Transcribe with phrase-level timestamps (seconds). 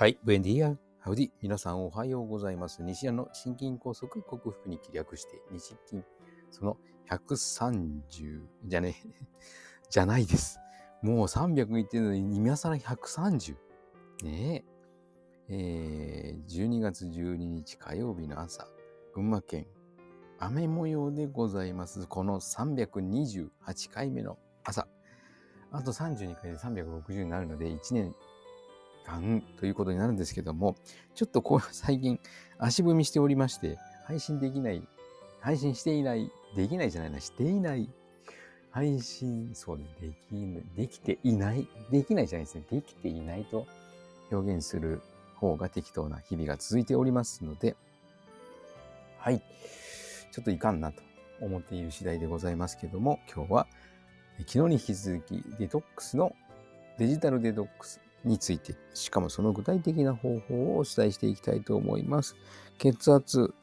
[0.00, 0.78] はい、ブエンディアン。
[1.00, 1.30] ハウディ。
[1.42, 2.84] 皆さんおはようございます。
[2.84, 6.04] 西屋の心筋梗塞克服に気略して、西筋、
[6.52, 6.76] その
[7.10, 8.94] 130じゃね、
[9.90, 10.60] じゃないです。
[11.02, 13.56] もう300いってるのに、今更130。
[14.22, 14.64] ね
[15.48, 16.28] え。
[16.28, 18.68] えー、12月12日火曜日の朝、
[19.14, 19.66] 群馬県、
[20.38, 22.06] 雨模様でございます。
[22.06, 23.50] この328
[23.90, 24.86] 回目の朝。
[25.72, 28.14] あと32回で360になるので、1年
[29.08, 30.76] 間ということになるんですけども、
[31.14, 32.20] ちょっとこう最近
[32.58, 34.82] 足踏みしておりまして、配信できない、
[35.40, 37.88] 配信していない、できないじゃないな、していない、
[38.70, 43.66] 配信、そうね、できない、できていない、できないじゃないですね、できていないと
[44.30, 45.00] 表現する
[45.34, 47.76] 方が適当な日々が続いておりますので、
[49.18, 49.42] はい、
[50.32, 51.02] ちょっといかんなと
[51.40, 53.66] 思っている次第でございますけども、今日は
[54.46, 56.34] 昨日に引き続きデトックスの
[56.98, 62.36] デジタルデトックスについて、しかもその具体的な方法をお伝えしていきたいと思います。
[62.78, 63.54] 血圧、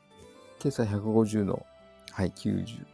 [0.62, 1.66] 今朝150の、
[2.12, 2.86] はい、90。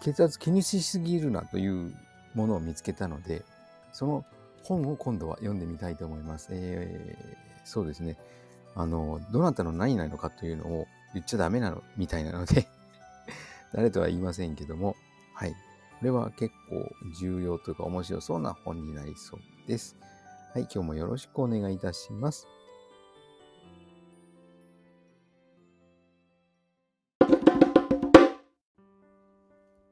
[0.00, 1.94] 血圧気にしすぎるなという
[2.34, 3.44] ものを見つけたので、
[3.92, 4.24] その
[4.62, 6.48] 本を今度は読んでみたいと思います。
[6.52, 8.16] えー、そうですね。
[8.74, 12.66] あの、どなたの何々のかというのを言っちゃダメなのみたいなので
[13.72, 14.96] 誰とは言いませんけども、
[15.34, 15.52] はい。
[15.52, 15.56] こ
[16.04, 19.96] れは結構重要というか面白そうな本になりそうです。
[20.54, 22.46] はい、今日もよろしくお願いいたします。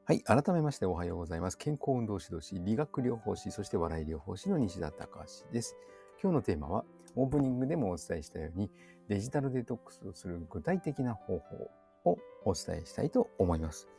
[0.05, 1.57] はい、改めましておはようございます。
[1.57, 5.75] 健康運動指導士、理学療法士、そして笑い療法士の西田隆です。
[6.21, 6.85] 今日のテーマは、
[7.17, 8.71] オープニングでもお伝えしたように、
[9.09, 11.71] デジタルデトックスをする具体的な方法
[12.05, 13.89] をお伝えしたいと思います。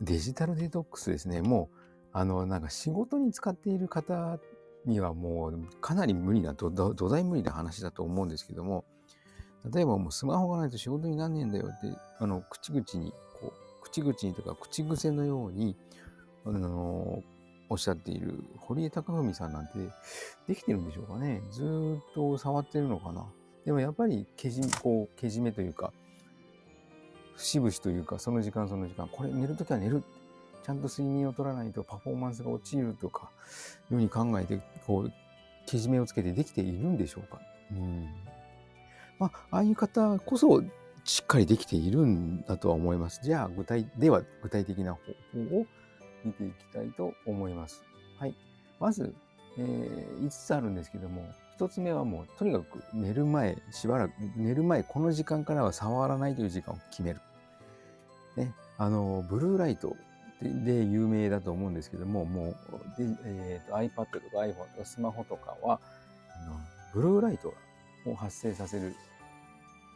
[0.00, 1.76] デジタルデトックスですね、もう、
[2.12, 4.40] あの、なんか仕事に使っている方
[4.86, 8.84] にはもうかなり無理な土土台無理な話だと思うんですけども
[9.72, 15.76] 例えばもうスマホがないと仕事になんねえんだよってあの口々にこう口々にとか口癖のように
[16.44, 17.22] あの
[17.68, 19.72] おっしゃっている堀江貴文さんなんて
[20.46, 21.42] できてるんでしょうかね。
[21.50, 23.26] ずっと触ってるのかな。
[23.64, 25.92] でもやっぱりけじこうけじめというか
[27.34, 30.04] 節々というかその時間その時間これ寝るときは寝る
[30.66, 33.30] ちゃんと睡眠を取らないとパフォーマンスが落ちるとか、
[33.88, 35.12] ように考えて、こう、
[35.64, 37.40] けじめをつけてできているんでしょうか。
[37.70, 38.08] うん。
[39.20, 40.64] まあ、ああいう方こそ、
[41.04, 43.20] しっかりできているんだとは思います。
[43.22, 45.00] じゃあ、具体、では具体的な方
[45.32, 45.66] 法を
[46.24, 47.84] 見ていきたいと思います。
[48.18, 48.34] はい。
[48.80, 49.14] まず、
[49.58, 57.20] えー、5つあるんですけども、1つ目はもう、とにかく寝る前、しばらく、寝る前、この時間からは触らないという時間を決める。
[58.36, 58.52] ね。
[58.78, 59.96] あの、ブルーライト
[60.42, 62.54] で有名だと思うんですけども、も
[62.98, 65.80] う、でえーと、iPad とか iPhone とかスマホとかは、
[66.30, 66.60] あの
[66.92, 67.54] ブルーライト
[68.06, 68.94] を発生させる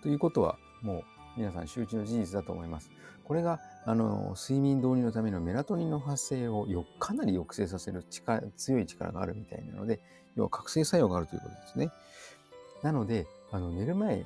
[0.03, 1.05] ということは、もう
[1.37, 2.91] 皆さん周知の事実だと思います。
[3.25, 10.01] これが、あの、睡眠導入のためのメラトニンの発生をよかなり抑制させる力、強い力があるみたいなので、
[10.37, 11.91] 要は覚醒作用があるということですね。
[12.83, 14.25] なので、あの寝る前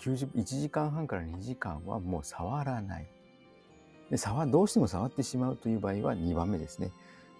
[0.00, 3.08] 90、1時間半から2時間はもう触らない。
[4.10, 6.90] で触どうしても触ってしまうという場合は2番目ですね。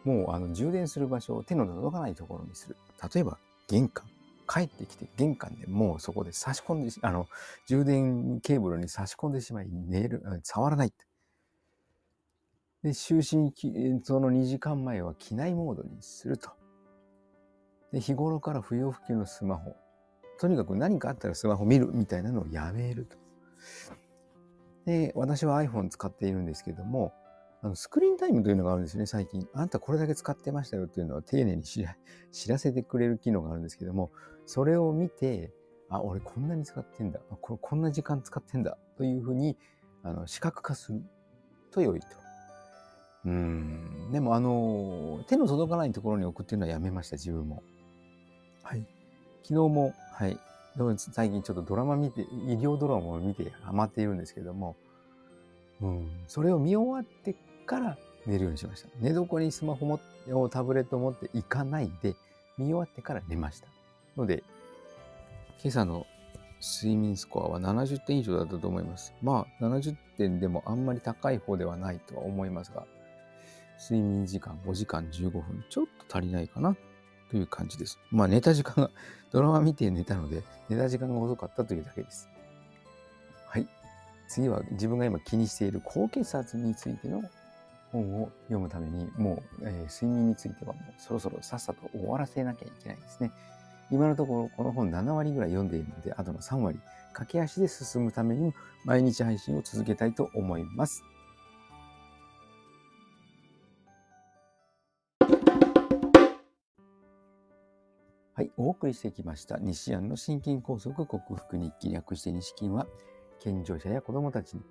[0.04, 2.76] もうあの充電する場所を手の届かないところにする。
[3.14, 3.38] 例えば
[3.68, 4.06] 玄関。
[4.46, 7.28] 帰ってきて玄関でもうそこで差し込んであの
[7.66, 10.92] 充電ケーブルに差し込んでしまい寝る触らない
[12.82, 16.50] で就寝その2時間前は機内モードにすると
[17.92, 19.74] で日頃から不要不急のスマホ
[20.38, 23.16] とにかく何かあったらスマホ見るみたいなのをやめると
[24.86, 27.12] で、私は iPhone 使っているんですけども、
[27.62, 29.48] あのスクリーンタイムというのがあるんですよね、最近。
[29.54, 31.96] あんたこれだけ使ってましたよというのを丁寧に知ら
[32.30, 34.10] 知らせてくれる機能があるんですけども、
[34.44, 35.52] それを見て、
[35.88, 37.20] あ、俺こんなに使ってんだ。
[37.30, 38.76] あこれこんな時間使ってんだ。
[38.96, 39.56] というふうに、
[40.02, 41.02] あの、視覚化する
[41.70, 42.06] と良いと。
[43.24, 44.10] うん。
[44.12, 47.62] でも、あの、手の届かないところに置くっていうのはやめました、自分も。
[48.62, 48.86] はい。
[49.42, 50.38] 昨日も、はい。
[50.96, 54.76] 最近ちょっとドラマ見て、医療ドラマを見てハマっているんですけども、
[55.80, 57.34] うん、それを見終わって
[57.66, 58.88] から寝るようにしました。
[59.00, 60.00] 寝床にスマホも
[60.48, 62.14] タブレットを持っていかないで、
[62.58, 63.68] 見終わってから寝ました。
[64.16, 64.42] ので、
[65.62, 66.06] 今朝の
[66.60, 69.14] 睡眠スコアは70点以上だったと思います。
[69.22, 72.86] まあ、70点でもあんまり高い方ではないとは思いますが、
[73.78, 76.76] 睡眠時間5時間15分、ちょっと足りないかな
[77.34, 77.98] という感じです。
[78.12, 78.90] まあ寝た時間が、
[79.32, 82.28] ドラマ見て寝たので、寝た時間が遅かったというだけです。
[83.48, 83.66] はい。
[84.28, 87.24] 次は自分が今気にしている高血圧についての
[87.90, 93.32] 本を読むために、もう、えー、睡眠についてはもうそろそろさっさと終わらせなきゃいけないですね。
[93.90, 96.78] 今のところこの本7割ぐらい読んでいるので、あとの3割、
[97.14, 98.54] 駆け足で進むためにも
[98.84, 101.02] 毎日配信を続けたいと思います。
[108.56, 109.58] お送りしてきました。
[109.58, 112.86] 西安の心筋梗塞克服日記略して西筋は
[113.40, 114.62] 健常者や子どもたちに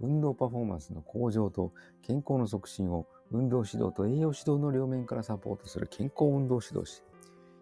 [0.00, 1.72] 運動パフォーマンスの向上と
[2.02, 7.02] 健康の促進を運動指導と栄養指導の両面からサポートする健康運動指導士。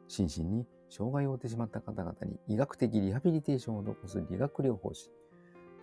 [0.09, 5.11] 心身に障害を負ってしまった方々に医学的リハビリテーションを施す理学療法士。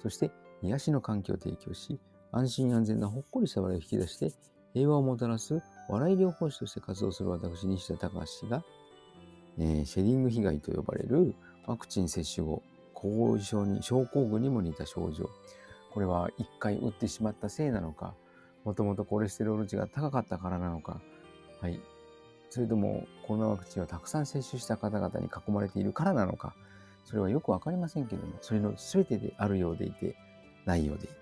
[0.02, 0.32] そして
[0.62, 2.00] 癒しの環境を提供し
[2.32, 4.32] 安心安全なほっこりした笑いを引き出して
[4.74, 8.64] 平和をもたらす笑い療法士として活動する私西田隆氏が
[9.58, 11.36] えー、シェディング被害と呼ばれる
[11.66, 12.62] ワクチン接種後、
[12.94, 15.30] 後遺症に、症候群にも似た症状。
[15.92, 18.14] これは一回打ってしまったせいなのか、
[18.64, 21.00] もともとコレステロール値が高かったからなのか、
[21.62, 21.80] はい。
[22.50, 26.56] それとも、コロナワクチンをたくさん接種した方々に囲まれているからなのか、
[27.06, 30.16] それはよくわかりませんけども、それの全てであるようでいて、
[30.66, 31.14] ないようでいて、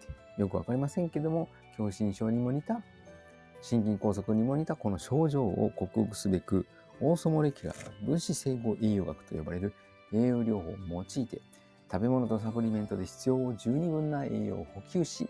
[0.41, 2.81] よくわかりませんけども、狭心症にも似た、
[3.62, 6.65] 心筋梗塞にも似たこの症状を克服すべく、
[7.03, 9.73] オーソモレキュラー分子整合栄養学と呼ばれる
[10.13, 11.41] 栄養療法を用いて
[11.91, 15.27] 食べ物とサプリメントで必要十二分な栄養を補給し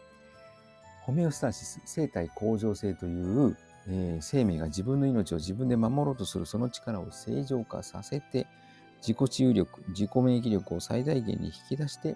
[1.01, 8.47] ホメオスタシス生体向上性という、えー、生命が自分の命を自分で守ろうとするその力を正常化させて
[9.01, 12.15] 自己治癒力自己免疫力を最大限に引き出して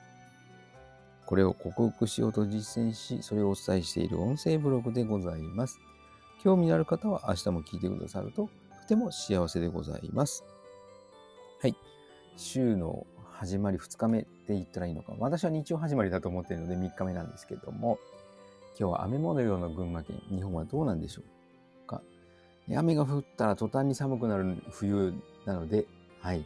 [1.25, 5.79] これを克服しようと実践しそれをお伝えしている音声ブログでございます。
[6.41, 8.49] 興味のある方は明日も聞いてくださると
[8.87, 10.43] ても幸せでございます。
[11.61, 11.75] はい。
[12.37, 15.13] 週の始まり2日目って言ったらいいのか。
[15.19, 17.99] 私は日曜始まりだと思っているので3日目なんですけども、
[18.79, 22.01] 今日は雨模様の群馬県、日本はどうなんでしょうか。
[22.75, 25.13] 雨が降ったら途端に寒くなる冬
[25.45, 25.85] なので、
[26.21, 26.45] はい。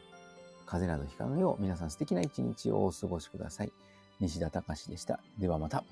[0.65, 3.71] 風邪などひかぬよう皆さん素敵な一日をお過ごしください。
[4.19, 5.19] 西田隆でした。
[5.37, 5.83] ではまた。